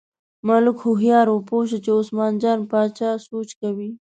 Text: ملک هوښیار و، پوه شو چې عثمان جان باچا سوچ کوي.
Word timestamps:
ملک 0.47 0.77
هوښیار 0.85 1.27
و، 1.29 1.37
پوه 1.49 1.63
شو 1.69 1.77
چې 1.85 1.91
عثمان 1.99 2.33
جان 2.41 2.59
باچا 2.71 3.11
سوچ 3.27 3.49
کوي. 3.61 3.89